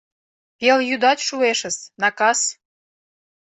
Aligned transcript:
Пелйӱдат 0.59 1.19
шуэшыс, 1.27 1.77
накас! 2.01 2.39